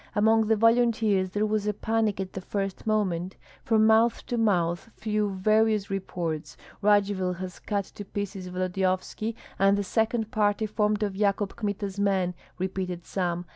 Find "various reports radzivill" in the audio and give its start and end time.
5.29-7.33